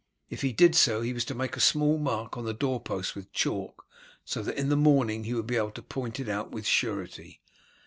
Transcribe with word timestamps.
If 0.31 0.41
he 0.41 0.51
did 0.51 0.73
so 0.73 1.01
he 1.01 1.13
was 1.13 1.23
to 1.25 1.35
make 1.35 1.55
a 1.55 1.59
small 1.59 1.99
mark 1.99 2.35
on 2.35 2.43
the 2.43 2.55
door 2.55 2.79
post 2.79 3.15
with 3.15 3.31
chalk, 3.33 3.85
so 4.25 4.41
that 4.41 4.57
in 4.57 4.69
the 4.69 4.75
morning 4.75 5.25
he 5.25 5.35
would 5.35 5.45
be 5.45 5.57
able 5.57 5.69
to 5.73 5.83
point 5.83 6.19
it 6.19 6.27
out 6.27 6.49
with 6.49 6.65
surety. 6.65 7.39